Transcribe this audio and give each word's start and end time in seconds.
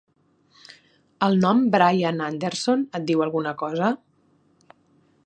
El 1.27 1.37
nom 1.43 1.61
Brian 1.75 2.25
Anderson 2.29 2.83
et 3.01 3.07
diu 3.11 3.25
alguna 3.27 3.55
cosa? 3.63 3.93